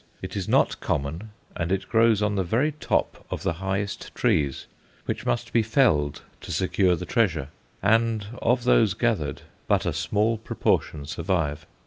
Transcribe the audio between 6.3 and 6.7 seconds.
to